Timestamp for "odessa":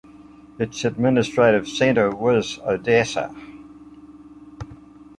2.65-3.31